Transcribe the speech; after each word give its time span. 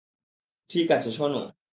ঠিক 0.69 0.87
আছে, 0.91 1.09
শোন। 1.11 1.33